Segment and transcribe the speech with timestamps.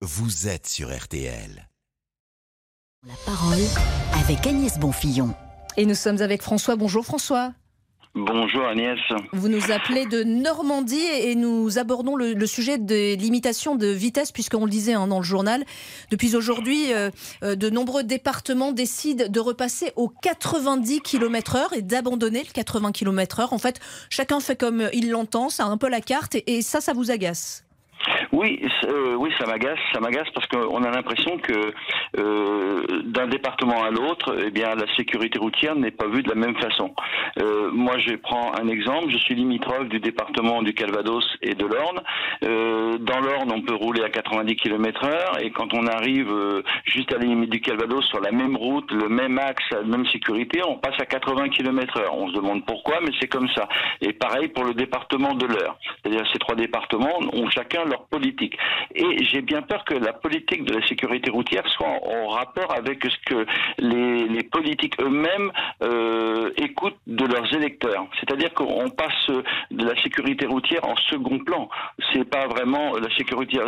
[0.00, 1.68] vous êtes sur RTL.
[3.04, 3.58] La parole
[4.22, 5.34] avec Agnès Bonfillon.
[5.76, 6.76] Et nous sommes avec François.
[6.76, 7.52] Bonjour François.
[8.14, 8.98] Bonjour Agnès.
[9.32, 14.64] Vous nous appelez de Normandie et nous abordons le, sujet des limitations de vitesse, puisqu'on
[14.64, 15.64] le disait hein, dans le journal.
[16.12, 17.10] Depuis aujourd'hui, euh,
[17.42, 23.48] euh, de nombreux départements décident de repasser aux 90 km/h et d'abandonner le 80 km/h.
[23.50, 23.80] En fait,
[24.10, 27.64] chacun fait comme il l'entend, c'est un peu la carte, et ça, ça vous agace
[28.32, 31.72] oui, euh, oui, ça m'agace, ça m'agace parce qu'on a l'impression que
[32.18, 36.34] euh, d'un département à l'autre, eh bien, la sécurité routière n'est pas vue de la
[36.34, 36.94] même façon.
[37.40, 39.10] Euh, moi, je prends un exemple.
[39.10, 42.00] Je suis limitrophe du département du Calvados et de l'Orne.
[43.00, 46.32] Dans l'Orne, on peut rouler à 90 km/h et quand on arrive
[46.84, 50.06] juste à la limite du Calvados sur la même route, le même axe, la même
[50.06, 52.02] sécurité, on passe à 80 km/h.
[52.12, 53.68] On se demande pourquoi, mais c'est comme ça.
[54.00, 55.78] Et pareil pour le département de l'Eure.
[56.02, 58.56] C'est-à-dire ces trois départements ont chacun leur politique.
[58.94, 63.04] Et j'ai bien peur que la politique de la sécurité routière soit en, rapport avec
[63.04, 63.46] ce que
[63.78, 65.50] les, politiques eux-mêmes
[65.82, 68.06] euh, écoutent de leurs électeurs.
[68.20, 69.30] C'est-à-dire qu'on passe
[69.70, 71.68] de la sécurité routière en second plan.
[72.12, 73.58] C'est pas vraiment la sécurité,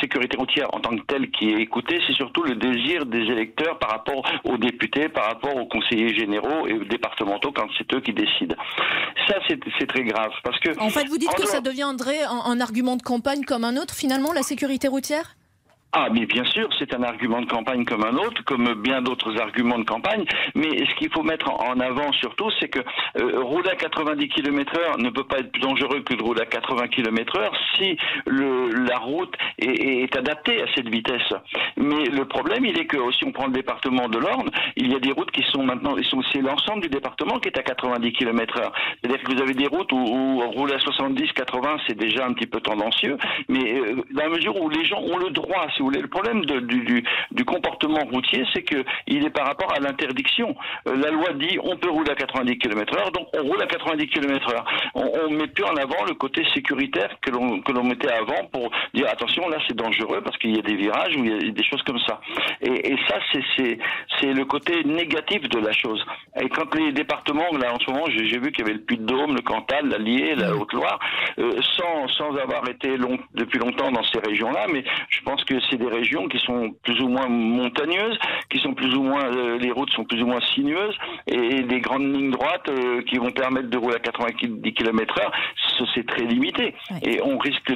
[0.00, 3.78] sécurité routière en tant que telle qui est écoutée, c'est surtout le désir des électeurs
[3.78, 8.00] par rapport aux députés, par rapport aux conseillers généraux et aux départementaux quand c'est eux
[8.00, 8.56] qui décident.
[9.28, 10.78] Ça, c'est très grave parce que.
[10.80, 14.32] En fait, vous dites que ça deviendrait un argument de campagne comme un autre finalement,
[14.32, 15.36] la sécurité routière?
[15.98, 19.40] Ah, mais bien sûr, c'est un argument de campagne comme un autre, comme bien d'autres
[19.40, 20.26] arguments de campagne.
[20.54, 22.80] Mais ce qu'il faut mettre en avant surtout, c'est que
[23.18, 26.44] euh, rouler à 90 km/h ne peut pas être plus dangereux que de rouler à
[26.44, 31.32] 80 km/h si le, la route est, est, adaptée à cette vitesse.
[31.78, 34.94] Mais le problème, il est que si on prend le département de l'Orne, il y
[34.94, 35.96] a des routes qui sont maintenant,
[36.30, 38.70] c'est l'ensemble du département qui est à 90 km/h.
[39.00, 42.34] C'est-à-dire que vous avez des routes où, où rouler à 70, 80, c'est déjà un
[42.34, 43.16] petit peu tendancieux.
[43.48, 48.04] Mais euh, dans la mesure où les gens ont le droit, le problème du, comportement
[48.12, 50.54] routier, c'est qu'il est par rapport à l'interdiction.
[50.88, 54.08] Euh, la loi dit on peut rouler à 90 km/h, donc on roule à 90
[54.08, 54.64] km/h.
[54.94, 58.44] On, ne met plus en avant le côté sécuritaire que l'on que l'on mettait avant
[58.52, 61.48] pour dire attention là c'est dangereux parce qu'il y a des virages ou il y
[61.48, 62.20] a des choses comme ça.
[62.60, 63.78] Et, ça c'est
[64.18, 66.04] c'est le côté négatif de la chose.
[66.40, 69.34] Et quand les départements là en ce moment j'ai vu qu'il y avait le Puy-de-Dôme,
[69.34, 70.98] le Cantal, l'Allier, la Haute-Loire,
[71.38, 75.54] euh, sans sans avoir été long, depuis longtemps dans ces régions-là, mais je pense que
[75.70, 78.18] c'est des régions qui sont plus ou moins montagneuses,
[78.50, 81.80] qui sont plus ou moins, euh, les routes sont plus ou moins sinueuses, et des
[81.80, 85.32] grandes lignes droites euh, qui vont permettre de rouler à 90 km heure,
[85.94, 86.74] c'est très limité.
[87.02, 87.72] Et on risque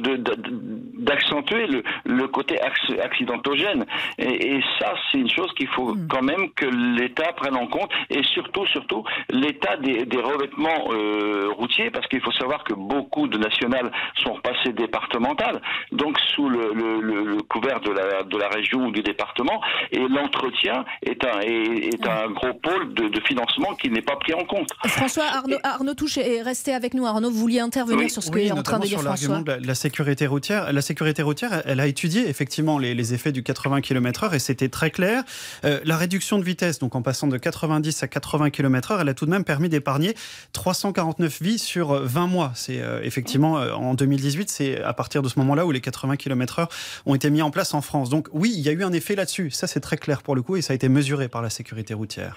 [0.98, 3.84] d'accentuer le, le, côté accidentogène.
[4.18, 6.08] Et, et ça, c'est une chose qu'il faut mm.
[6.08, 11.48] quand même que l'État prenne en compte, et surtout, surtout, l'état des, des, revêtements euh,
[11.56, 13.90] routiers, parce qu'il faut savoir que beaucoup de nationales
[14.22, 15.60] sont repassées départementales,
[15.92, 19.60] donc sous le, le, le couvert de la de la région ou du département.
[19.92, 24.44] Et l'entretien est un, est, un gros pôle de, financement qui n'est pas pris en
[24.44, 24.68] compte.
[24.86, 27.06] François Arnaud, Arnaud Touche est resté avec nous.
[27.06, 29.40] Arnaud, vous vouliez intervenir sur ce oui, que est en train de dire sur l'argument
[29.40, 30.72] de la, sécurité routière.
[30.72, 34.90] La sécurité routière, elle a étudié effectivement les, effets du 80 km/h et c'était très
[34.90, 35.24] clair.
[35.64, 39.14] Euh, la réduction de vitesse, donc en passant de 90 à 80 km/h, elle a
[39.14, 40.14] tout de même permis d'épargner
[40.52, 42.52] 349 vies sur 20 mois.
[42.54, 46.16] C'est euh, effectivement euh, en 2018, c'est à partir de ce moment-là où les 80
[46.16, 46.66] km/h
[47.06, 48.10] ont été mis en place en France.
[48.10, 49.50] Donc oui, il y a eu un effet là-dessus.
[49.50, 51.94] Ça, c'est très clair pour le coup et ça a été mesuré par la sécurité
[51.94, 52.36] routière.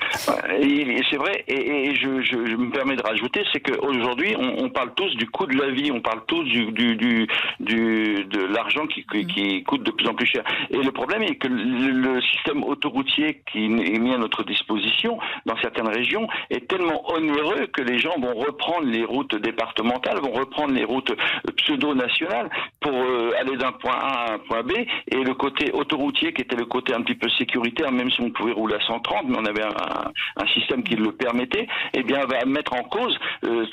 [1.13, 5.27] C'est vrai, et, je, me permets de rajouter, c'est qu'aujourd'hui, on, on, parle tous du
[5.29, 7.27] coût de la vie, on parle tous du, du, du,
[7.59, 10.43] de l'argent qui, qui, coûte de plus en plus cher.
[10.69, 15.57] Et le problème est que le, système autoroutier qui est mis à notre disposition dans
[15.57, 20.73] certaines régions est tellement onéreux que les gens vont reprendre les routes départementales, vont reprendre
[20.73, 21.13] les routes
[21.57, 22.49] pseudo-nationales
[22.79, 26.41] pour euh, aller d'un point A à un point B, et le côté autoroutier qui
[26.41, 29.37] était le côté un petit peu sécuritaire, même si on pouvait rouler à 130, mais
[29.37, 33.65] on avait un, système qui le permettait, eh bien, va mettre en cause euh,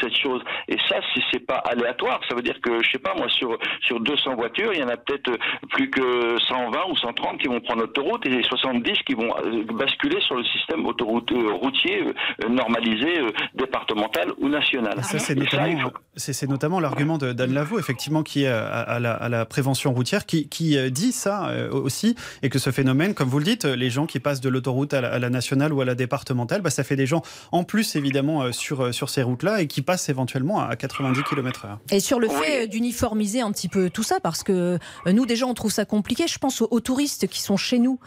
[0.00, 0.42] cette chose.
[0.68, 0.96] Et ça,
[1.30, 2.20] c'est pas aléatoire.
[2.28, 4.88] Ça veut dire que, je sais pas, moi, sur, sur 200 voitures, il y en
[4.88, 5.30] a peut-être
[5.70, 10.20] plus que 120 ou 130 qui vont prendre l'autoroute et 70 qui vont euh, basculer
[10.20, 12.04] sur le système autoroute, euh, routier
[12.48, 13.20] normalisé,
[13.54, 15.02] départemental ou national.
[15.02, 19.44] Ça, c'est notamment, c'est notamment l'argument d'Anne Lavaux, effectivement, qui est à, la, à la,
[19.44, 23.64] prévention routière, qui, qui dit ça aussi, et que ce phénomène, comme vous le dites,
[23.64, 26.70] les gens qui passent de l'autoroute à, à la nationale ou à la départementale, bah,
[26.70, 27.22] ça fait des gens
[27.52, 31.22] en plus évidemment euh, sur, euh, sur ces routes-là et qui passent éventuellement à 90
[31.22, 31.78] km/h.
[31.90, 35.46] Et sur le fait euh, d'uniformiser un petit peu tout ça, parce que nous déjà
[35.46, 37.98] on trouve ça compliqué, je pense aux, touristes qui sont chez nous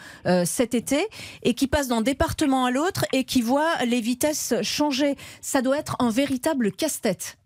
[0.46, 1.08] cet été
[1.44, 5.16] et qui passent d'un département à l'autre et qui voient les vitesses changer.
[5.42, 7.38] Ça doit être un véritable casse-tête.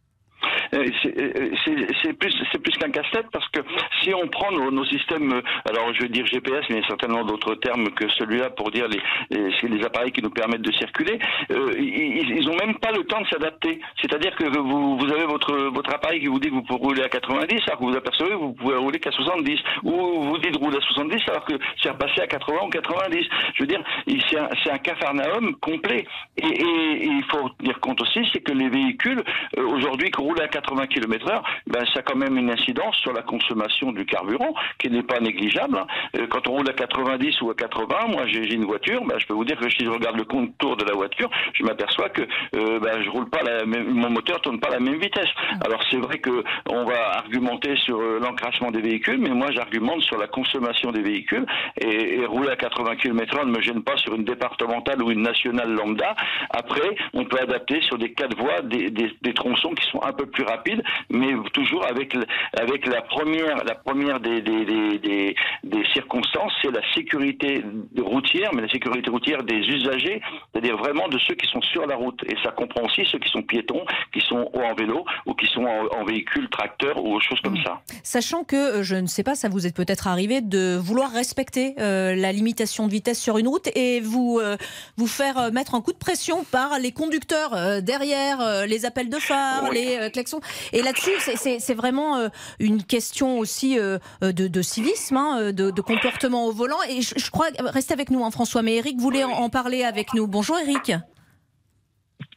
[0.72, 3.62] C'est plus, plus qu'un casse-tête parce que
[4.02, 7.24] si on prend nos, systèmes, alors je veux dire GPS, mais il y a certainement
[7.24, 9.02] d'autres termes que celui-là pour dire les,
[9.32, 11.20] les, appareils qui nous permettent de circuler,
[11.50, 13.80] ils n'ont même pas le temps de s'adapter.
[14.02, 17.04] C'est-à-dire que vous, vous avez votre, votre appareil qui vous dit que vous pouvez rouler
[17.04, 19.60] à 90, alors que vous apercevez que vous pouvez rouler qu'à 70.
[19.84, 23.26] Ou vous dites rouler à 70 alors que c'est repassé à 80 ou 90.
[23.56, 23.84] Je veux dire,
[24.30, 26.06] c'est un, un cafarnaum complet.
[26.38, 29.24] Et, et, il faut tenir compte aussi, c'est que les véhicules,
[29.58, 30.22] euh, aujourd'hui, qui
[30.56, 34.54] 80 km heure, ben, ça a quand même une incidence sur la consommation du carburant,
[34.80, 35.78] qui n'est pas négligeable.
[35.78, 35.88] Hein.
[36.18, 39.26] Euh, quand on roule à 90 ou à 80, moi j'ai une voiture, ben, je
[39.28, 42.22] peux vous dire que si je regarde le contour de la voiture, je m'aperçois que
[42.22, 45.30] euh, ben, je roule pas mon moteur tourne pas à la même vitesse.
[45.66, 50.02] Alors c'est vrai que on va argumenter sur euh, l'encrassement des véhicules, mais moi j'argumente
[50.02, 51.46] sur la consommation des véhicules
[51.82, 55.72] et, rouler à 80 km/h ne me gêne pas sur une départementale ou une nationale
[55.72, 56.16] lambda.
[56.50, 60.26] Après, on peut adapter sur des quatre voies des, des, tronçons qui sont un peu
[60.26, 62.16] plus rapides, mais toujours avec
[62.60, 67.64] avec la première la première des des, des, des circonstances, c'est la sécurité
[67.98, 70.22] routière, mais la sécurité routière des usagers,
[70.52, 72.22] c'est-à-dire vraiment de ceux qui sont sur la route.
[72.28, 75.66] Et ça comprend aussi ceux qui sont piétons, qui sont en vélo ou qui sont
[75.66, 77.82] en, véhicule tracteur ou autre chose comme ça.
[78.04, 81.74] Sachant que, euh, je ne sais pas, ça vous est peut-être arrivé de vouloir respecter
[81.80, 84.56] euh, la limitation de vitesse sur une route et vous, euh,
[84.98, 89.72] vous faire mettre un coup de pression par les conducteurs derrière, les appels de phare,
[89.72, 90.35] les klaxons.
[90.74, 91.12] Et là-dessus,
[91.60, 92.30] c'est vraiment
[92.60, 93.78] une question aussi
[94.22, 96.82] de, civisme, hein, de, comportement au volant.
[96.90, 100.28] Et je, crois, restez avec nous, hein, François, mais Eric voulait en parler avec nous.
[100.28, 100.94] Bonjour Eric.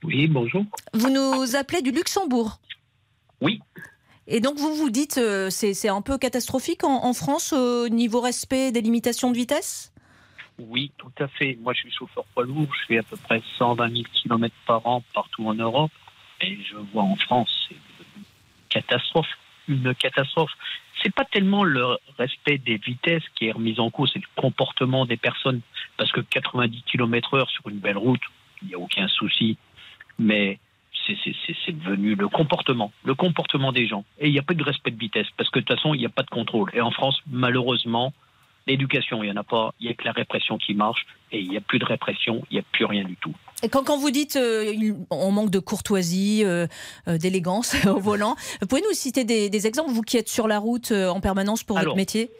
[0.04, 0.64] Oui, bonjour.
[0.94, 2.60] Vous nous appelez du Luxembourg
[3.40, 3.60] Oui.
[4.26, 8.72] Et donc vous vous dites, euh, c'est un peu catastrophique en, France au niveau respect
[8.72, 9.92] des limitations de vitesse?
[10.58, 11.56] Oui, tout à fait.
[11.62, 14.86] Moi je suis chauffeur poids lourd, je fais à peu près 120 000 km par
[14.86, 15.90] an partout en Europe.
[16.42, 17.76] Et je vois en France, c'est
[18.68, 19.28] catastrophe.
[19.68, 20.52] Une catastrophe.
[21.02, 25.04] C'est pas tellement le respect des vitesses qui est remis en cause, c'est le comportement
[25.04, 25.60] des personnes.
[25.96, 28.22] Parce que 90 km/h sur une belle route,
[28.62, 29.58] il n'y a aucun souci
[30.18, 30.58] mais
[31.06, 34.04] c'est devenu le comportement, le comportement des gens.
[34.18, 35.98] Et il n'y a pas de respect de vitesse, parce que de toute façon, il
[35.98, 36.70] n'y a pas de contrôle.
[36.74, 38.12] Et en France, malheureusement,
[38.66, 41.40] l'éducation, il n'y en a pas, il n'y a que la répression qui marche, et
[41.40, 43.34] il n'y a plus de répression, il n'y a plus rien du tout.
[43.62, 44.72] Et quand, quand vous dites euh,
[45.10, 46.66] on manque de courtoisie, euh,
[47.08, 48.36] euh, d'élégance au volant,
[48.68, 51.96] pouvez nous citer des, exemples, vous qui êtes sur la route en permanence pour votre
[51.96, 52.30] métier?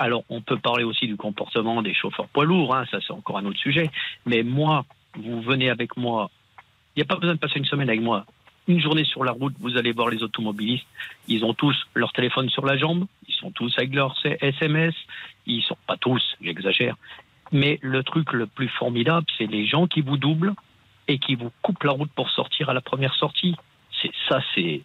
[0.00, 3.36] alors, on peut parler aussi du comportement des chauffeurs poids lourds, hein, ça c'est encore
[3.36, 3.90] un autre sujet.
[4.26, 4.84] Mais moi,
[5.16, 6.30] vous venez avec moi
[6.98, 8.26] il n'y a pas besoin de passer une semaine avec moi.
[8.66, 10.84] Une journée sur la route, vous allez voir les automobilistes.
[11.28, 13.06] Ils ont tous leur téléphone sur la jambe.
[13.28, 14.96] Ils sont tous avec leur SMS.
[15.46, 16.96] Ils sont pas tous, j'exagère.
[17.52, 20.54] Mais le truc le plus formidable, c'est les gens qui vous doublent
[21.06, 23.56] et qui vous coupent la route pour sortir à la première sortie.
[24.02, 24.82] C'est ça, c'est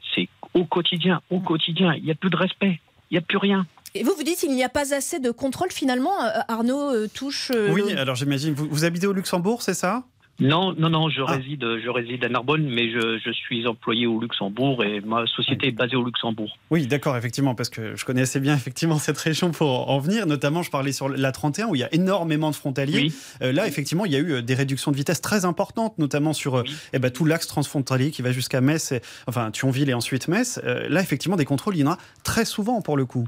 [0.54, 1.94] au quotidien, au quotidien.
[1.96, 2.80] Il n'y a plus de respect.
[3.12, 3.66] Il n'y a plus rien.
[3.96, 6.20] Et vous, vous dites qu'il n'y a pas assez de contrôle finalement.
[6.24, 7.52] Euh, Arnaud euh, touche.
[7.54, 8.54] Euh, oui, alors j'imagine.
[8.54, 10.04] vous habitez au Luxembourg, c'est ça?
[10.40, 11.34] Non, non, non, je, ah.
[11.34, 15.68] réside, je réside à Narbonne, mais je, je, suis employé au Luxembourg et ma société
[15.68, 16.58] est basée au Luxembourg.
[16.72, 20.26] Oui, d'accord, effectivement, parce que je connais assez bien effectivement cette région pour en venir.
[20.26, 23.12] Notamment, je parlais sur la 31 où il y a énormément de frontaliers.
[23.44, 26.34] Euh, là, effectivement, il y a eu euh, des réductions de vitesse très importantes, notamment
[26.34, 26.64] sur euh,
[26.94, 30.60] eh ben, tout l'axe transfrontalier qui va jusqu'à Metz, et, enfin Thionville et ensuite Metz.
[30.64, 33.28] là, effectivement, des contrôles, il y en a très souvent pour le coup.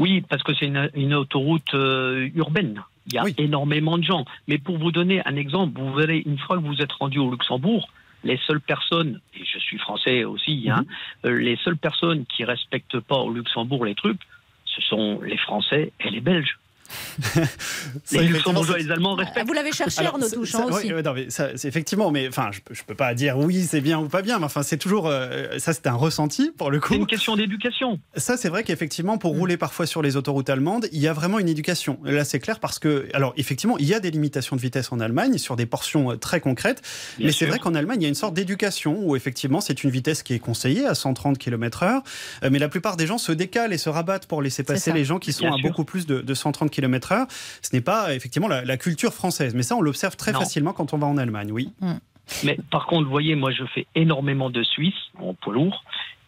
[0.00, 1.72] Oui, parce que c'est une, une, autoroute
[2.34, 2.82] urbaine.
[3.08, 4.24] Il y a énormément de gens.
[4.46, 7.30] Mais pour vous donner un exemple, vous verrez, une fois que vous êtes rendu au
[7.30, 7.88] Luxembourg,
[8.24, 10.84] les seules personnes, et je suis français aussi, hein,
[11.24, 11.30] mhm.
[11.30, 14.20] euh, les seules personnes qui respectent pas au Luxembourg les trucs,
[14.64, 16.58] ce sont les Français et les Belges
[18.12, 19.46] les Luxembourgeois et les Allemands respectent.
[19.46, 20.92] Vous l'avez cherché, Arnaud Touche, aussi.
[20.92, 23.98] Oui, non, mais ça, effectivement, mais enfin, je, ne peux pas dire oui, c'est bien
[23.98, 25.06] ou pas bien, mais enfin, c'est toujours.
[25.06, 26.94] Euh, ça, c'est un ressenti pour le coup.
[26.94, 27.98] C'est une question d'éducation.
[28.16, 29.38] Ça, c'est vrai qu'effectivement, pour mm.
[29.38, 31.98] rouler parfois sur les autoroutes allemandes, il y a vraiment une éducation.
[32.04, 35.00] Là, c'est clair parce que, alors, effectivement, il y a des limitations de vitesse en
[35.00, 36.82] Allemagne sur des portions euh, très concrètes,
[37.18, 39.90] mais c'est vrai qu'en Allemagne, il y a une sorte d'éducation où effectivement, c'est une
[39.90, 42.02] vitesse qui est conseillée à 130 km/h,
[42.42, 45.04] euh, mais la plupart des gens se décalent et se rabattent pour laisser passer les
[45.04, 47.26] gens qui sont à beaucoup plus de, de 130 km/h
[47.62, 49.54] ce n'est pas effectivement la, culture française.
[49.54, 51.72] Mais ça, on l'observe très facilement quand on va en Allemagne, oui.
[51.80, 51.94] Mm.
[52.44, 55.84] Mais par contre, vous voyez, moi, je fais énormément de Suisse en poids lourd.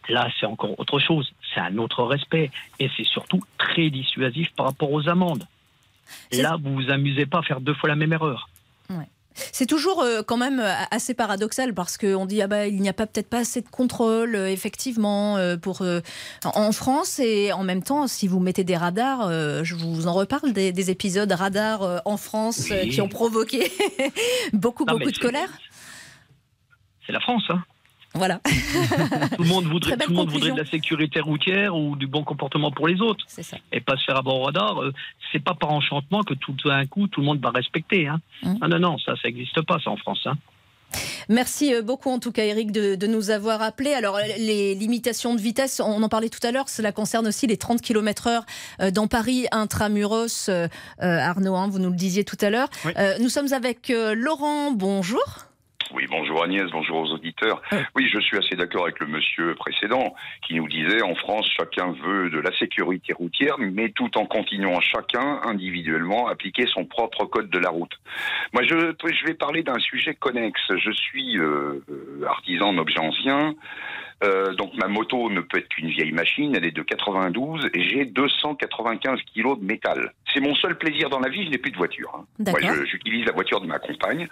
[0.09, 1.31] Là, c'est encore autre chose.
[1.53, 2.49] C'est un autre respect.
[2.79, 5.45] Et c'est surtout très dissuasif par rapport aux amendes.
[6.33, 8.49] Là, vous vous amusez pas à faire deux fois la même erreur.
[9.35, 12.89] C'est toujours euh, quand même euh, assez paradoxal parce qu'on dit ah bah il n'y
[12.89, 15.83] a pas peut-être pas assez de contrôle euh, effectivement pour
[16.43, 19.31] en France et en même temps si vous mettez des radars,
[19.63, 23.71] je vous en reparle des, épisodes radars en France qui ont provoqué
[24.53, 25.49] beaucoup beaucoup de colère.
[27.05, 27.43] C'est la France.
[27.49, 27.63] Hein.
[28.13, 28.39] Voilà.
[29.35, 32.23] tout le monde voudrait, tout le monde voudrait de la sécurité routière ou du bon
[32.23, 33.23] comportement pour les autres.
[33.27, 33.57] C'est ça.
[33.71, 34.81] Et pas se faire avoir au radar.
[34.81, 34.93] Euh,
[35.31, 38.07] c'est pas par enchantement que tout d'un coup tout le monde va respecter.
[38.07, 38.19] Hein.
[38.61, 40.21] Ah non, non, ça, ça n'existe pas, ça en France.
[40.25, 40.35] Hein.
[41.29, 43.93] Merci euh, beaucoup en tout cas Eric de, nous avoir appelé.
[43.93, 47.57] Alors les limitations de vitesse, on en parlait tout à l'heure, cela concerne aussi les
[47.57, 48.45] 30 km heure
[48.81, 50.49] euh, dans Paris intramuros.
[50.49, 50.67] Euh,
[50.99, 52.69] Arnaud, hein, vous nous le disiez tout à l'heure.
[53.19, 55.50] nous sommes avec Laurent, bonjour.
[55.93, 57.61] Oui, bonjour Agnès, bonjour aux auditeurs.
[57.95, 61.91] Oui, je suis assez d'accord avec le monsieur précédent qui nous disait en France, chacun
[61.91, 67.49] veut de la sécurité routière, mais tout en continuant chacun individuellement appliquer son propre code
[67.49, 67.91] de la route.
[68.53, 70.61] Moi, je, je vais parler d'un sujet connexe.
[70.69, 73.55] Je suis euh, euh artisan d'objets anciens.
[74.23, 77.89] Euh, donc ma moto ne peut être qu'une vieille machine, elle est de 92 et
[77.89, 80.13] j'ai 295 kilos de métal.
[80.31, 82.11] C'est mon seul plaisir dans la vie, je n'ai plus de voiture.
[82.15, 82.25] Hein.
[82.39, 84.27] Moi, j'utilise la voiture de ma compagne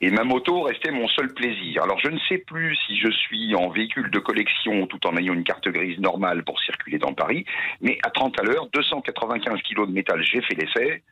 [0.00, 1.82] et ma moto restait mon seul plaisir.
[1.82, 5.34] Alors je ne sais plus si je suis en véhicule de collection tout en ayant
[5.34, 7.44] une carte grise normale pour circuler dans Paris,
[7.80, 11.02] mais à 30 à l'heure, 295 kilos de métal, j'ai fait l'essai.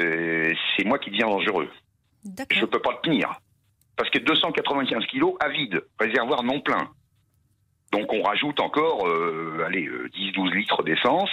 [0.00, 1.68] Euh, c'est moi qui deviens dangereux.
[2.50, 3.38] Je ne peux pas le tenir
[3.96, 6.90] parce que 295 kilos à vide, réservoir non plein.
[7.92, 11.30] Donc on rajoute encore, euh, allez, 10-12 euh, litres d'essence.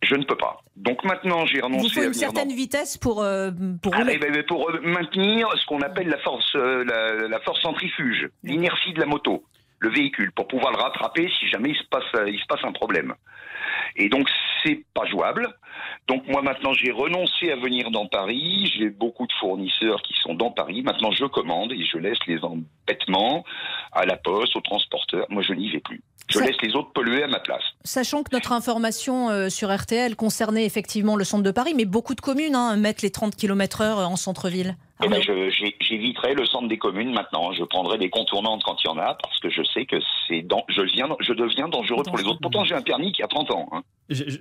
[0.00, 0.62] Je ne peux pas.
[0.76, 1.86] Donc maintenant, j'ai renoncé.
[1.86, 3.50] Il faut une certaine vitesse pour euh,
[3.82, 8.92] pour, ah, eh ben, pour maintenir ce qu'on appelle la force la, force centrifuge, l'inertie
[8.92, 9.44] de la moto,
[9.80, 12.72] le véhicule, pour pouvoir le rattraper si jamais il se passe il se passe un
[12.72, 13.14] problème.
[13.96, 14.28] Et donc
[14.62, 15.48] c'est pas jouable.
[16.08, 18.72] Donc moi maintenant j'ai renoncé à venir dans Paris.
[18.76, 20.82] J'ai beaucoup de fournisseurs qui sont dans Paris.
[20.82, 23.44] Maintenant je commande et je laisse les embêtements
[23.92, 25.26] à la poste, aux transporteurs.
[25.30, 26.02] Moi je n'y vais plus.
[26.28, 27.62] Je laisse les autres polluer à ma place.
[27.84, 32.14] Sachant que notre information euh, sur RTL concernait effectivement le centre de Paris, mais beaucoup
[32.14, 34.76] de communes hein, mettent les 30 km/h en centre-ville.
[35.02, 35.20] Eh ben,
[35.80, 37.52] j'éviterai le centre des communes maintenant.
[37.52, 40.44] Je prendrai des contournantes quand il y en a parce que je sais que c'est
[40.68, 42.40] je, viens, je deviens dangereux pour les autres.
[42.40, 43.68] Pourtant, j'ai un permis qui a 30 ans.
[43.72, 43.82] Hein.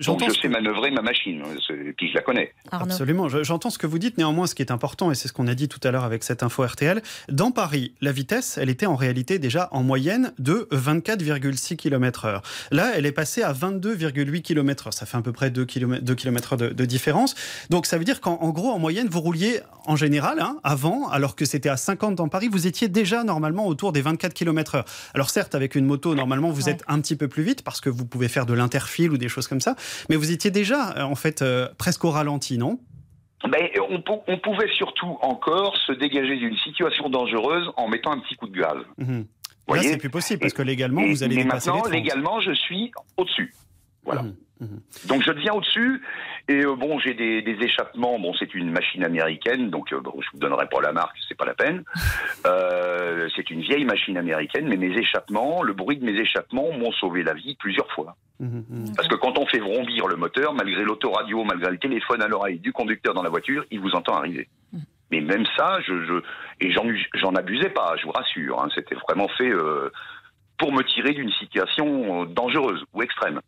[0.06, 1.44] Donc je sais manœuvrer ma machine,
[1.98, 2.54] puis je la connais.
[2.72, 4.18] Absolument, j'entends ce que vous dites.
[4.18, 6.24] Néanmoins, ce qui est important, et c'est ce qu'on a dit tout à l'heure avec
[6.24, 10.70] cette info RTL, dans Paris, la vitesse, elle était en réalité déjà en moyenne de
[10.72, 12.42] 24,6 km/h.
[12.72, 14.92] Là, elle est passée à 22,8 km/h.
[14.94, 17.36] Ça fait à peu près 2 km, 2 km de, de différence.
[17.70, 21.36] Donc ça veut dire qu'en gros, en moyenne, vous rouliez en général, hein, avant, alors
[21.36, 24.86] que c'était à 50 dans Paris, vous étiez déjà normalement autour des 24 km/h.
[25.14, 27.90] Alors certes, avec une moto, normalement, vous êtes un petit peu plus vite parce que
[27.90, 29.76] vous pouvez faire de l'interfile ou des choses comme ça.
[30.10, 32.80] Mais vous étiez déjà, euh, en fait, euh, presque au ralenti, non?
[33.44, 38.48] Ben, on, pouvait surtout encore se dégager d'une situation dangereuse en mettant un petit coup
[38.48, 38.78] de gaz.
[38.98, 39.22] Mmh.
[39.70, 42.92] Là, c'est plus possible parce que légalement, vous allez mais dépasser maintenant, légalement, je suis
[43.18, 43.54] au-dessus.
[44.04, 44.22] Voilà.
[44.24, 44.82] Mhm, mhm.
[45.08, 46.02] Donc je deviens au-dessus
[46.48, 48.20] et euh, bon j'ai des, échappements.
[48.20, 51.38] Bon c'est une machine américaine donc euh, bon, je vous donnerai pas la marque c'est
[51.38, 51.84] pas la peine.
[52.46, 56.92] Euh, c'est une vieille machine américaine mais mes échappements, le bruit de mes échappements m'ont
[56.94, 58.16] sauvé la vie plusieurs fois.
[58.40, 62.28] Mhm, Parce que quand on fait vrombir le moteur, malgré l'autoradio, malgré le téléphone à
[62.28, 64.48] l'oreille du conducteur dans la voiture, il vous entend arriver.
[65.12, 66.14] Mais même ça, je, je
[66.62, 68.62] et j'en abusais pas, je vous rassure.
[68.62, 69.52] Hein, C'était vraiment fait
[70.58, 73.42] pour me tirer d'une situation dangereuse ou extrême.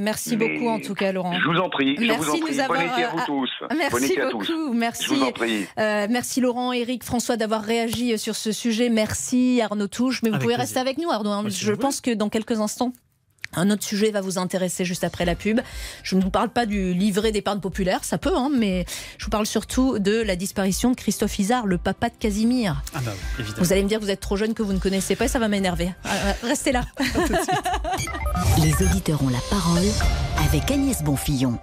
[0.00, 1.32] Merci beaucoup en tout cas, Laurent.
[1.38, 1.96] Je vous en prie.
[1.98, 2.54] Merci je vous en prie.
[2.54, 2.80] Nous avoir...
[2.80, 3.50] à vous tous.
[3.76, 4.72] Merci beaucoup.
[4.72, 5.04] Merci.
[5.04, 5.66] Je vous en prie.
[5.78, 8.88] Euh, merci Laurent, Eric, François d'avoir réagi sur ce sujet.
[8.88, 10.22] Merci Arnaud Touche.
[10.22, 11.30] Mais vous pouvez rester avec nous, Arnaud.
[11.30, 11.44] Hein.
[11.48, 12.92] je pense que dans quelques instants,
[13.54, 15.60] un autre sujet va vous intéresser juste après la pub.
[16.02, 18.84] Je ne vous parle pas du livret d'épargne populaire, ça peut, hein, mais
[19.18, 22.82] je vous parle surtout de la disparition de Christophe Isard, le papa de Casimir.
[22.94, 23.62] Ah bah évidemment.
[23.62, 25.38] Vous allez me dire que vous êtes trop jeune, que vous ne connaissez pas, ça
[25.38, 25.90] va m'énerver.
[26.04, 26.84] Ah, euh, restez là.
[28.62, 29.86] Les auditeurs ont la parole
[30.48, 31.58] avec Agnès Bonfillon.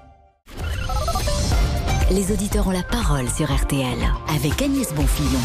[2.12, 3.98] Les auditeurs ont la parole sur RTL
[4.30, 5.42] avec Agnès Bonfillon.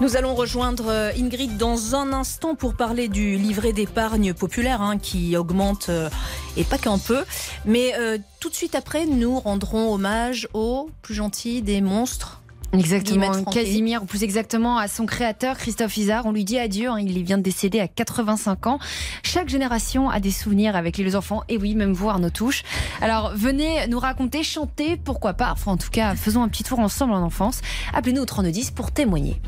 [0.00, 4.96] Nous allons rejoindre euh, Ingrid dans un instant pour parler du livret d'épargne populaire hein,
[4.96, 6.08] qui augmente euh,
[6.56, 7.24] et pas qu'un peu.
[7.64, 12.42] Mais euh, tout de suite après, nous rendrons hommage au plus gentil des monstres.
[12.72, 16.26] Exactement, Casimir, ou plus exactement à son créateur, Christophe Isard.
[16.26, 18.78] On lui dit adieu, hein, il vient de décéder à 85 ans.
[19.24, 22.62] Chaque génération a des souvenirs avec les enfants, et oui, même vous, Arnaud Touche.
[23.00, 25.50] Alors, venez nous raconter, chanter, pourquoi pas.
[25.50, 27.62] Enfin, en tout cas, faisons un petit tour ensemble en enfance.
[27.94, 29.40] Appelez-nous au 3210 pour témoigner.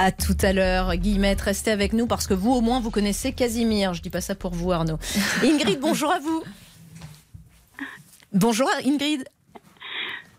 [0.00, 3.32] À tout à l'heure, Guillemette, restez avec nous parce que vous, au moins, vous connaissez
[3.32, 3.94] Casimir.
[3.94, 4.96] Je dis pas ça pour vous, Arnaud.
[5.42, 6.44] Ingrid, bonjour à vous.
[8.32, 9.24] Bonjour Ingrid.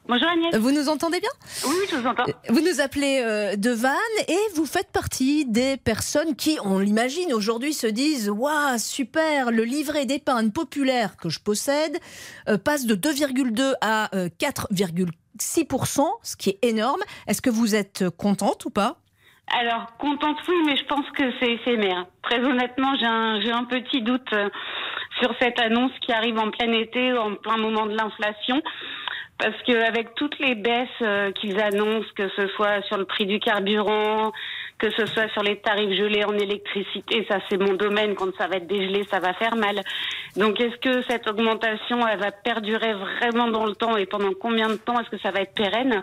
[0.08, 0.56] Bonjour Agnès.
[0.56, 1.30] Vous nous entendez bien?
[1.68, 2.24] Oui, je vous entends.
[2.48, 3.94] Vous nous appelez euh, de Vannes
[4.30, 9.66] et vous faites partie des personnes qui, on l'imagine aujourd'hui, se disent Waouh, super, le
[9.66, 12.00] livret d'épargne populaire que je possède
[12.48, 17.02] euh, passe de 2,2 à 4,6%, euh, ce qui est énorme.
[17.28, 18.99] Est-ce que vous êtes contente ou pas?
[19.52, 22.06] Alors, contente, oui, mais je pense que c'est éphémère.
[22.22, 24.50] Très honnêtement, j'ai un, petit doute euh,
[25.22, 28.62] sur cette annonce qui arrive en plein été, en plein moment de l'inflation.
[29.40, 33.40] Parce qu'avec toutes les baisses euh, qu'ils annoncent, que ce soit sur le prix du
[33.40, 34.32] carburant,
[34.80, 38.48] que ce soit sur les tarifs gelés en électricité, ça c'est mon domaine, quand ça
[38.48, 39.82] va être dégelé, ça va faire mal.
[40.38, 44.70] Donc est-ce que cette augmentation, elle va perdurer vraiment dans le temps et pendant combien
[44.70, 45.00] de temps?
[45.00, 46.02] Est-ce que ça va être pérenne?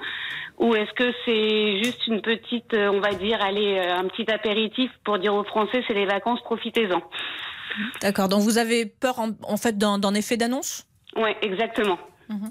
[0.59, 4.31] Ou est-ce que c'est juste une petite, euh, on va dire, allez, euh, un petit
[4.31, 7.03] apéritif pour dire aux Français, c'est les vacances, profitez-en
[8.01, 10.87] D'accord, donc vous avez peur en, en fait d'un effet d'annonce?
[11.17, 11.99] Oui, exactement.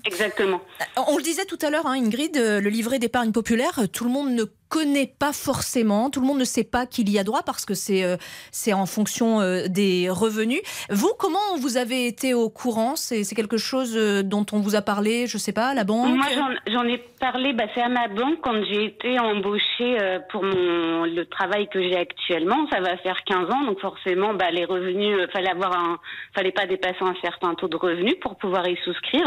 [0.05, 0.61] Exactement.
[1.07, 4.05] On le disait tout à l'heure, hein, Ingrid, euh, le livret d'épargne populaire, euh, tout
[4.05, 7.23] le monde ne connaît pas forcément, tout le monde ne sait pas qu'il y a
[7.23, 8.17] droit parce que c'est euh,
[8.51, 10.61] c'est en fonction euh, des revenus.
[10.89, 12.95] Vous, comment vous avez été au courant?
[12.95, 16.15] C'est quelque chose euh, dont on vous a parlé, je sais pas, à la banque?
[16.15, 16.25] Moi,
[16.67, 19.97] j'en- ai parlé, bah, c'est à ma banque quand j'ai été embauchée
[20.31, 22.67] pour mon, le travail que j'ai actuellement.
[22.71, 25.99] Ça va faire 15 ans, donc forcément, bah, les revenus, fallait avoir
[26.35, 29.25] fallait pas dépasser un certain taux de revenus pour pouvoir y souscrire.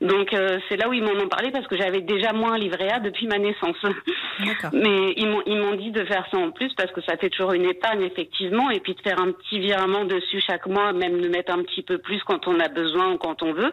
[0.00, 2.58] Donc euh, c'est là où ils m'en ont parlé parce que j'avais déjà moins un
[2.58, 3.76] livret A depuis ma naissance.
[4.72, 7.30] Mais ils m'ont ils m'ont dit de faire ça en plus parce que ça fait
[7.30, 11.20] toujours une épargne effectivement et puis de faire un petit virement dessus chaque mois, même
[11.20, 13.72] de mettre un petit peu plus quand on a besoin ou quand on veut.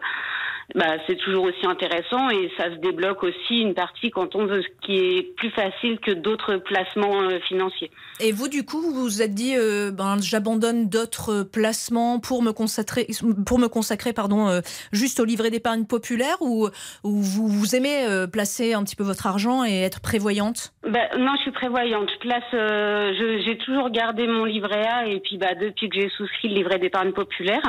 [0.74, 4.62] Bah c'est toujours aussi intéressant et ça se débloque aussi une partie quand on veut,
[4.62, 7.90] ce qui est plus facile que d'autres placements euh, financiers.
[8.20, 12.52] Et vous, du coup, vous vous êtes dit, euh, ben, j'abandonne d'autres placements pour me
[12.52, 13.08] consacrer,
[13.44, 14.60] pour me consacrer, pardon, euh,
[14.92, 16.68] juste au livret d'épargne populaire, ou,
[17.02, 20.72] ou vous, vous aimez euh, placer un petit peu votre argent et être prévoyante?
[20.88, 22.08] Bah, non, je suis prévoyante.
[22.14, 26.08] Je place, euh, j'ai toujours gardé mon livret A et puis bah, depuis que j'ai
[26.10, 27.62] souscrit le livret d'épargne populaire.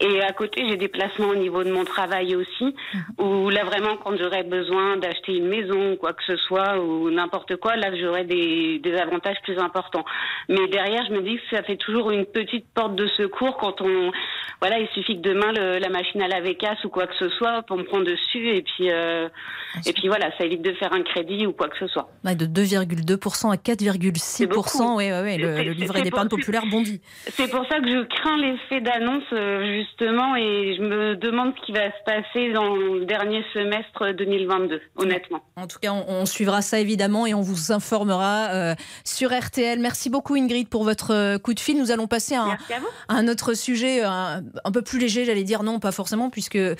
[0.00, 2.74] Et à côté, j'ai des placements au niveau de mon travail aussi,
[3.18, 7.56] où là vraiment, quand j'aurais besoin d'acheter une maison, quoi que ce soit, ou n'importe
[7.56, 10.04] quoi, là j'aurais des, des avantages plus importants.
[10.48, 13.80] Mais derrière, je me dis que ça fait toujours une petite porte de secours quand
[13.80, 14.10] on,
[14.60, 17.28] voilà, il suffit que demain le- la machine à laver casse ou quoi que ce
[17.30, 19.28] soit pour me prendre dessus et puis euh,
[19.86, 22.08] et puis voilà, ça évite de faire un crédit ou quoi que ce soit.
[22.24, 27.00] Ouais, De 2,2% à 4,6%, oui, ouais, ouais, le, le livret d'épargne populaire bondit.
[27.28, 31.66] C'est pour ça que je crains l'effet d'annonce euh, justement et je me demande ce
[31.66, 35.42] qui va se passer dans le dernier semestre 2022, honnêtement.
[35.56, 39.78] En tout cas, on, on suivra ça évidemment et on vous informera euh, sur RTL.
[39.78, 41.76] Merci beaucoup Ingrid pour votre euh, coup de fil.
[41.78, 42.56] Nous allons passer à
[43.10, 46.30] un, à autre sujet euh, un, un peu plus léger, j'allais dire non, pas forcément,
[46.30, 46.76] puisque euh,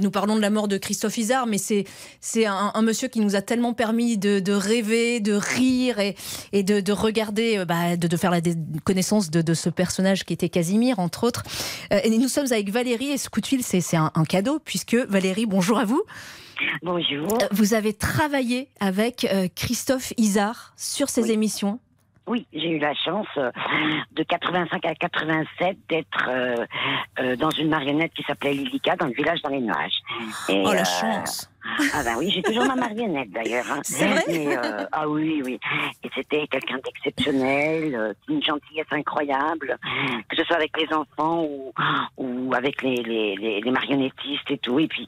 [0.00, 3.36] nous parlons de la mort de Christophe Isard, mais c'est un, un monsieur qui nous
[3.36, 6.16] a tellement permis de, de rêver, de rire et,
[6.52, 8.40] et de, de regarder, bah, de, de faire la
[8.82, 11.44] connaissance de, ce personnage qui était Casimir, entre autres.
[11.92, 14.94] Euh, et nous sommes avec Valérie et ce coup de fil, c'est un cadeau, puisque
[14.94, 16.02] Valérie, bonjour à vous.
[16.82, 17.30] Bonjour.
[17.42, 21.78] Euh, Vous avez travaillé avec euh, Christophe Isard sur ces émissions.
[22.26, 23.50] Oui, j'ai eu la chance euh,
[24.12, 26.64] de 85 à 87 d'être euh,
[27.18, 30.00] euh, dans une marionnette qui s'appelait Lilica dans le village dans les nuages.
[30.48, 31.50] Et, Oh la chance
[31.94, 33.64] Ah ben oui, j'ai toujours ma marionnette d'ailleurs.
[33.70, 33.80] hein.
[33.82, 34.24] C'est vrai?
[34.28, 35.58] Mais, euh, Ah oui, oui.
[36.04, 39.76] Et c'était quelqu'un d'exceptionnel, euh, d'une gentillesse incroyable,
[40.28, 41.72] que ce soit avec les enfants ou,
[42.16, 44.78] ou avec les, les, les, les marionnettistes et tout.
[44.80, 45.06] Et puis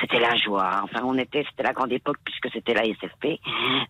[0.00, 0.80] c'était la joie.
[0.84, 3.38] Enfin, on était, c'était la grande époque puisque c'était la SFP.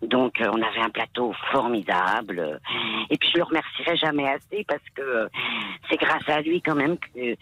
[0.03, 2.59] Donc euh, on avait un plateau formidable.
[3.09, 5.27] Et puis je le remercierai jamais assez parce que euh,
[5.89, 7.35] c'est grâce à lui quand même que,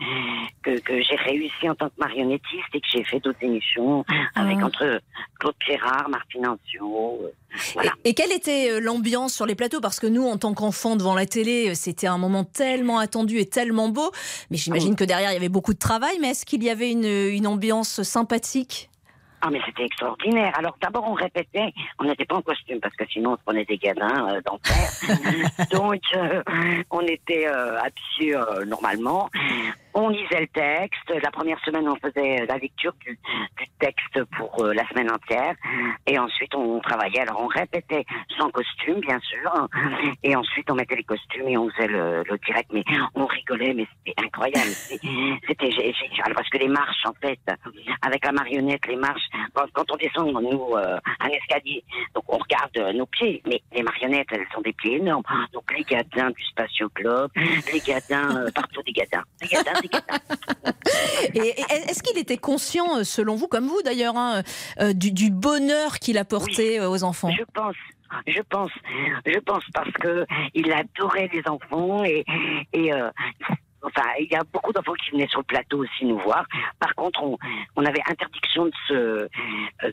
[0.63, 4.05] que, que j'ai réussi en tant que marionnettiste et que j'ai fait d'autres émissions
[4.35, 4.65] avec Ah.
[4.67, 5.01] entre
[5.39, 7.19] Claude Gérard, Martine Ancio.
[7.23, 7.31] euh,
[7.73, 7.91] voilà.
[8.03, 9.81] Et, et quelle était euh, l'ambiance sur les plateaux?
[9.81, 13.39] Parce que nous, en tant qu'enfants devant la télé, euh, c'était un moment tellement attendu
[13.39, 14.11] et tellement beau.
[14.49, 16.17] Mais j'imagine que derrière, il y avait beaucoup de travail.
[16.21, 18.89] Mais est-ce qu'il y avait une, une ambiance sympathique?
[19.43, 20.53] Ah mais c'était extraordinaire.
[20.55, 23.65] Alors d'abord on répétait, on n'était pas en costume parce que sinon on se prenait
[23.65, 24.87] des gadins euh, d'enfer.
[25.71, 26.43] Donc euh,
[26.91, 29.31] on était euh, habillés euh, normalement.
[29.93, 31.13] On lisait le texte.
[31.23, 33.17] La première semaine on faisait la lecture du,
[33.57, 35.55] du texte pour euh, la semaine entière.
[36.07, 37.21] Et ensuite on travaillait.
[37.21, 38.05] Alors on répétait
[38.37, 39.67] sans costume bien sûr.
[40.23, 42.69] Et ensuite on mettait les costumes et on faisait le, le direct.
[42.73, 42.83] Mais
[43.15, 44.69] on rigolait, mais c'était incroyable.
[44.69, 45.07] C'était
[45.47, 47.39] c'était gé- génial parce que les marches en fait,
[48.01, 51.83] avec la marionnette, les marches quand, quand on descend, nous, euh, un escalier,
[52.15, 55.23] donc on regarde euh, nos pieds, mais les marionnettes, elles sont des pieds énormes.
[55.53, 59.23] Donc les gadins du Spatio Club, les gadins, euh, partout des gadins.
[61.33, 61.55] Et,
[61.87, 64.41] est-ce qu'il était conscient, euh, selon vous, comme vous d'ailleurs, hein,
[64.79, 67.31] euh, du, du bonheur qu'il apportait euh, aux enfants?
[67.31, 67.75] Je pense.
[68.27, 68.71] Je pense,
[69.25, 72.25] je pense parce que il adorait les enfants et,
[72.73, 73.09] et euh,
[73.83, 76.45] enfin, il y a beaucoup d'enfants qui venaient sur le plateau aussi nous voir.
[76.79, 77.37] Par contre, on,
[77.75, 79.27] on avait interdiction de se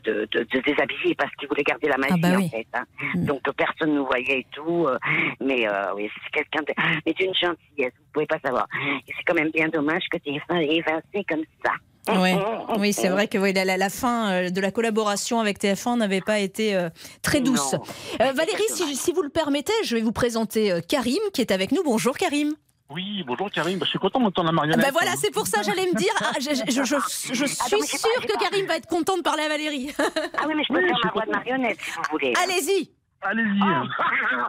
[0.05, 2.45] de, de, de déshabiller parce qu'ils voulaient garder la magie Ah bah oui.
[2.45, 2.67] en fait.
[2.73, 2.83] hein.
[3.15, 4.85] Donc euh, personne nous voyait et tout.
[4.87, 4.97] euh,
[5.39, 6.73] mais euh, oui, c'est quelqu'un de,
[7.05, 8.67] mais d'une gentillesse, vous pouvez pas savoir.
[9.07, 11.71] Et c'est quand même bien dommage que TF1 ait évincé comme ça.
[12.19, 12.35] Ouais.
[12.79, 16.21] Oui, c'est vrai que oui, la, la- fin euh, de la collaboration avec TF1 n'avait
[16.21, 16.89] pas été euh,
[17.23, 17.73] très douce.
[18.21, 21.71] Euh, Valérie, si, si vous le permettez, je vais vous présenter Karim qui est avec
[21.71, 21.83] nous.
[21.83, 22.53] Bonjour Karim.
[22.89, 24.83] Oui, bonjour Karim, Bah, je suis content d'entendre la marionnette.
[24.83, 26.11] Ben voilà, c'est pour ça j'allais me dire.
[26.21, 29.21] ah, je, je- je- je- je suis Attends, sûre que Karim va être content de
[29.21, 29.93] parler à Valérie.
[29.99, 32.33] Ah oui, mais je peux Oui, faire je ma voix de marionnette si vous voulez.
[32.43, 32.89] Allez-y.
[33.21, 33.59] Allez-y.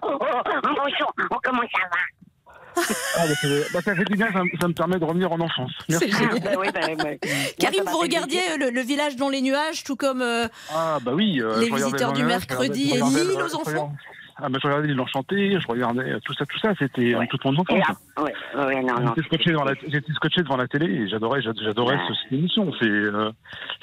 [0.02, 2.82] Oh, oh, oh, bonjour, oh, comment ça va?
[3.16, 5.30] Ah, bah, c'est- bah, ça fait du bien, ça, me- ça me permet de revenir
[5.32, 5.72] en enfance.
[5.90, 6.10] Merci.
[6.58, 7.18] Oui, ben, ben.
[7.58, 8.58] Karim, vous regardiez plaisir.
[8.58, 11.42] le, le village dans les nuages, tout comme euh, Ah, bah oui.
[11.42, 13.92] euh, Les visiteurs du mercredi et l'île aux enfants.
[14.42, 17.26] Ah, je regardais l'île enchantée, je regardais tout ça, tout ça, c'était euh, Ouais.
[17.28, 17.78] toute mon enfance.
[18.16, 18.32] Et ouais,
[18.64, 19.12] ouais, non, non.
[19.16, 22.02] J'étais scotché, devant la- j'étais scotché devant la télé et j'adorais, j'ad- j'adorais Ouais.
[22.22, 22.72] cette émission.
[22.80, 23.30] C'est, euh,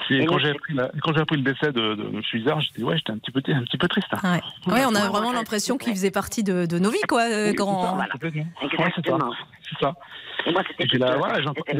[0.08, 2.22] c'est Et quand j'ai appris, la- quand j'ai appris le décès de, de M.
[2.34, 4.08] Izard, j'étais, ouais, j'étais un petit peu, un petit peu triste.
[4.12, 4.40] hein.
[4.66, 4.72] Ouais.
[4.72, 7.22] Ouais, on a Ouais, vraiment l'impression qu'il faisait partie de, de nos vies, quoi.
[7.22, 7.80] euh, quand...
[7.80, 8.08] c'est ça, Voilà.
[8.12, 8.42] complètement.
[8.42, 8.84] Ouais, c'est ça.
[8.88, 9.32] Exactement.
[9.62, 9.94] C'est ça.
[10.46, 11.02] Et moi, c'était Et j'ai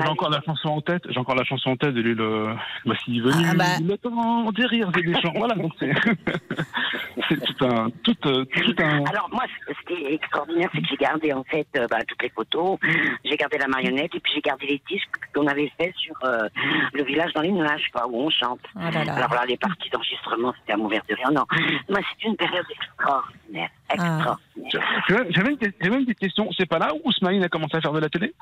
[0.08, 1.02] encore, la chanson en tête.
[1.08, 1.94] J'ai encore la chanson en tête.
[1.96, 5.32] Euh, bah, s'il est venu, le temps des rires et des chants.
[5.36, 5.92] Voilà, donc c'est,
[7.28, 10.96] c'est tout un, tout, euh, tout Alors moi, ce qui est extraordinaire, c'est que j'ai
[10.96, 12.78] gardé en fait euh, bah, toutes les photos,
[13.24, 16.48] j'ai gardé la marionnette et puis j'ai gardé les disques qu'on avait fait sur euh,
[16.92, 18.61] le village dans les nuages, quoi, où on chante.
[18.74, 19.14] Là là.
[19.14, 21.31] Alors là, les parties d'enregistrement, c'était à mourir de rire.
[21.33, 21.44] Non,
[21.88, 23.94] moi, c'est une période extraordinaire, Ah.
[23.94, 25.02] extraordinaire.
[25.09, 26.48] J'avais j'avais une, j'avais une petite question.
[26.57, 28.35] C'est pas là où Smaïn a commencé à faire de la télé?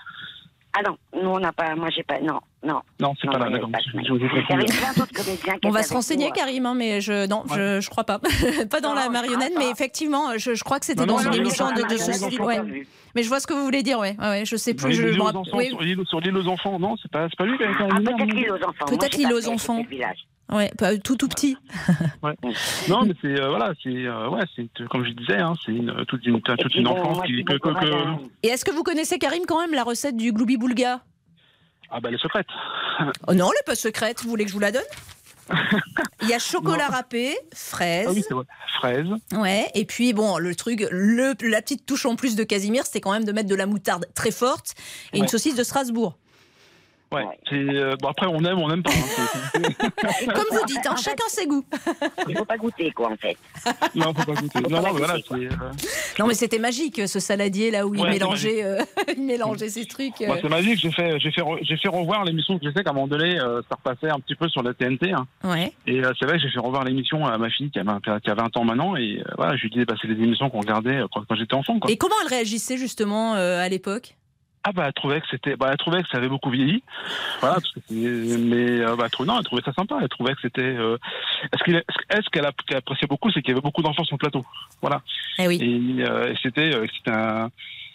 [0.78, 2.80] Ah non, nous on n'a pas, moi j'ai pas, non, non.
[3.00, 3.48] Non, c'est pas là.
[3.48, 3.70] D'accord.
[5.64, 6.32] On va se renseigner, nous.
[6.32, 8.18] Karim, hein, mais je non, je, je crois pas.
[8.70, 11.34] pas dans Non, la marionnette, mais effectivement, je, je crois que c'était dans non, une
[11.40, 12.38] émission de, de non, ce non, style.
[12.40, 12.86] non, Ouais.
[13.14, 14.14] Mais je vois ce que vous voulez dire, ouais.
[14.18, 14.92] ouais, ouais, je sais plus.
[14.92, 17.86] Je sur l'île- aux enfants, non, c'est pas, c'est pas lui qui a été Ah,
[17.96, 18.84] peut-être non l'île aux enfants.
[18.86, 19.82] Peut-être l'île aux enfants.
[20.52, 21.56] Ouais, pas- tout tout petit.
[22.88, 26.04] Non, mais c'est euh, voilà, c'est euh, ouais, c'est comme je disais, hein, c'est une,
[26.06, 29.42] toute une toute une enfance qui que, que- que- Et est-ce que vous connaissez Karim
[29.46, 31.00] quand même la recette du gloubi boulga?
[31.90, 32.46] Ah bah les secrètes.
[33.28, 34.22] oh Non, elle n'est pas secrète.
[34.22, 34.82] Vous voulez que je vous la donne?
[36.22, 38.24] Il y a chocolat râpé, Ah oui, fraise.
[38.28, 38.44] c'est vrai.
[38.78, 39.06] Fraises.
[39.32, 43.00] Ouais, et puis bon, le truc, le, la petite touche en plus de Casimir, c'était
[43.00, 44.74] quand même de mettre de la moutarde très forte
[45.12, 46.18] et une saucisse de Strasbourg.
[47.12, 47.24] Ouais.
[47.52, 48.90] Euh, bon après on aime, on aime pas.
[48.90, 49.60] hein,
[50.34, 51.64] Comme vous dites, hein, chacun ses goûts.
[52.28, 53.36] Il faut pas goûter, quoi, en fait.
[53.94, 54.60] non, faut pas goûter.
[54.62, 55.36] Non, non, mais voilà, goûter, quoi.
[55.38, 55.46] c'est.
[55.46, 55.70] euh,
[56.18, 58.82] Non, mais c'était magique, ce saladier là où il Ouais, mélangeait, euh,
[59.16, 60.20] il mélangeait ces trucs.
[60.20, 60.26] euh.
[60.26, 60.80] Moi, c'est magique.
[60.80, 63.06] J'ai fait, j'ai fait, re- j'ai fait revoir l'émission que je sais qu'à un moment
[63.06, 65.12] donné, euh, ça repassait un petit peu sur la TNT.
[65.12, 65.26] hein.
[65.44, 65.72] Ouais.
[65.86, 68.00] Et euh, c'est vrai que j'ai fait revoir l'émission à ma fille qui a, 20
[68.20, 68.96] qui a 20 ans maintenant.
[68.96, 71.54] Et euh, voilà, je lui disais, bah, c'est les émissions qu'on regardait quand, quand j'étais
[71.54, 71.78] enfant.
[71.78, 71.90] Quoi.
[71.90, 74.16] Et comment elle réagissait justement euh, à l'époque?
[74.68, 76.82] Ah bah elle trouvait que c'était, bah elle trouvait que ça avait beaucoup vieilli.
[77.40, 79.98] Voilà, parce que mais euh, bah, elle trouvait, non, elle trouvait ça sympa.
[80.02, 80.60] Elle trouvait que c'était.
[80.62, 80.98] euh,
[81.52, 84.44] est-ce qu'elle a- qu'elle appréciait beaucoup, c'est qu'il y avait beaucoup d'enfants sur le plateau.
[84.80, 85.02] Voilà.
[85.38, 85.58] Eh oui.
[85.62, 87.48] Et euh, c'était, euh, c'était un,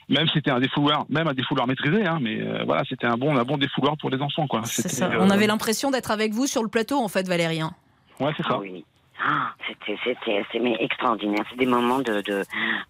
[0.08, 3.18] même si c'était un défouloir, même un défouloir maîtrisé, hein, mais euh, voilà, c'était un
[3.18, 4.64] bon, un bon défouloir pour les enfants, quoi.
[4.64, 5.08] Ça.
[5.08, 7.74] euh, On avait l'impression d'être avec vous sur le plateau en fait, Valérien.
[8.22, 8.52] Ouais, c'est ça.
[8.54, 8.86] Ah oui.
[9.24, 11.44] Ah, c'était, c'était, c'est mais extraordinaire.
[11.50, 12.44] C'est des moments de, de.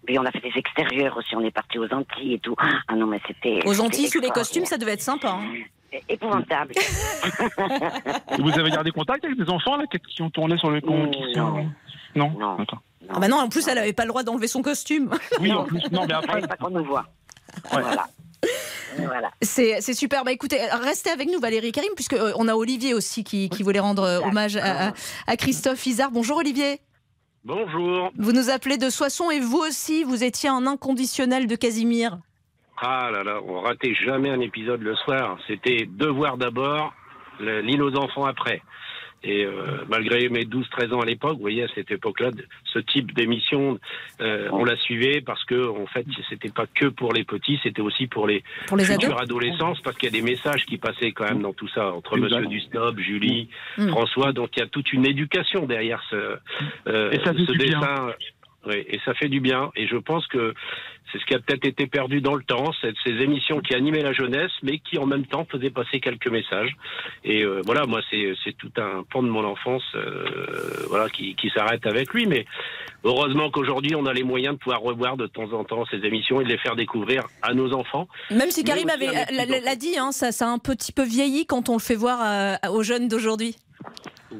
[0.06, 1.36] Puis on a fait des extérieurs aussi.
[1.36, 2.54] On est parti aux Antilles et tout.
[2.88, 3.60] Ah non, mais c'était.
[3.66, 5.28] Aux Antilles sous les costumes, ça devait être sympa.
[5.40, 5.98] hein.
[6.08, 6.72] Épouvantable.
[8.38, 10.80] Et vous avez gardé contact avec des enfants là qui- qui ont tourné sur le
[10.80, 11.68] sont- Non.
[12.14, 12.56] Non?
[12.56, 12.80] D'accord.
[13.10, 15.10] Ah bah non, en plus elle avait pas le droit d'enlever son costume.
[15.40, 16.32] Oui, en plus, non, mais Il après.
[16.32, 17.04] fallait pas qu'on nous voit.
[17.70, 18.06] Voilà.
[18.98, 19.30] Voilà.
[19.40, 20.24] C'est super.
[20.24, 23.62] Bah écoutez, restez avec nous Valérie Karim, puisque euh, on a Olivier aussi qui, qui
[23.62, 24.92] voulait rendre euh, hommage à, à-
[25.26, 26.10] à Christophe Isard.
[26.10, 26.80] Bonjour Olivier.
[27.44, 28.10] Bonjour.
[28.18, 32.18] Vous nous appelez de Soissons et vous aussi, vous étiez un inconditionnel de Casimir.
[32.80, 35.38] Ah là là, on ratait jamais un épisode le soir.
[35.46, 36.92] C'était devoir d'abord,
[37.40, 38.62] le- l'île aux enfants après.
[39.24, 42.30] Et euh, malgré mes 12-13 ans à l'époque, vous voyez, à cette époque-là,
[42.64, 43.78] ce type d'émission,
[44.20, 47.82] euh, on la suivait parce que, en fait, c'était pas que pour les petits, c'était
[47.82, 50.78] aussi pour les, Pour les futurs ados adolescents, parce qu'il y a des messages qui
[50.78, 52.16] passaient quand même dans tout ça, entre.
[52.22, 53.88] Monsieur Dusnob, Julie, Mm.
[53.88, 56.36] François, donc il y a toute une éducation derrière ce,
[56.88, 57.80] euh, Et ça fait ce du bien.
[58.66, 59.70] Oui, et ça fait du bien.
[59.74, 60.54] Et je pense que
[61.10, 64.12] c'est ce qui a peut-être été perdu dans le temps, ces émissions qui animaient la
[64.12, 66.74] jeunesse, mais qui en même temps faisaient passer quelques messages.
[67.24, 71.50] Et euh, voilà, moi, c'est tout un pan de mon enfance, euh, voilà, qui, qui
[71.50, 72.26] s'arrête avec lui.
[72.26, 72.46] Mais
[73.04, 76.40] heureusement qu'aujourd'hui, on a les moyens de pouvoir revoir de temps en temps ces émissions
[76.40, 78.06] et de les faire découvrir à nos enfants.
[78.30, 79.06] Même si Karim mes
[79.60, 82.18] l'a- dit, hein, ça, ça a un petit peu vieilli quand on le fait voir
[82.22, 83.56] à- aux jeunes d'aujourd'hui.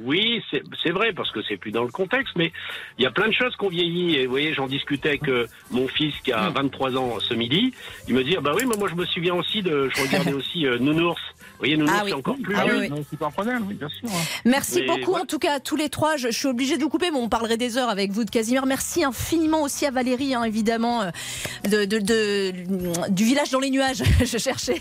[0.05, 2.53] Oui, c'est vrai, parce que c'est plus dans le contexte, mais
[2.99, 4.17] il y a plein de choses qu'on vieillit.
[4.17, 6.97] Et vous voyez, j'en discutais avec euh, mon fils qui a 23 mm.
[6.97, 7.73] ans ce midi.
[8.09, 10.33] Il me dit, ah bah oui, mais moi je me souviens aussi de, je regardais
[10.35, 11.21] aussi euh, Nounours.
[11.39, 13.75] Vous voyez, Nounours, ah c'est encore plus ah, oui, oui.
[13.75, 14.09] bien sûr.
[14.45, 16.17] Merci beaucoup, en tout cas, à tous les trois.
[16.17, 18.67] Je, suis obligée de vous couper, mais on parlerait des heures avec vous de Casimir.
[18.67, 21.11] Merci infiniment aussi à Valérie, hein, évidemment, euh,
[21.69, 22.53] de, de,
[23.11, 24.03] du village dans les nuages.
[24.25, 24.81] je cherchais.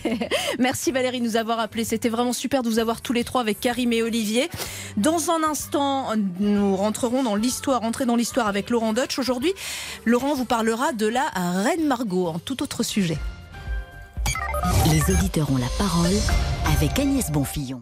[0.59, 1.83] Merci Valérie de nous avoir appelé.
[1.83, 4.49] C'était vraiment super de vous avoir tous les trois avec Karim et Olivier.
[5.01, 6.09] Dans un instant,
[6.39, 9.17] nous rentrerons dans l'histoire, entrer dans l'histoire avec Laurent Deutsch.
[9.17, 9.51] Aujourd'hui,
[10.05, 13.17] Laurent vous parlera de la Reine Margot, en tout autre sujet.
[14.91, 16.13] Les auditeurs ont la parole
[16.71, 17.81] avec Agnès Bonfillon.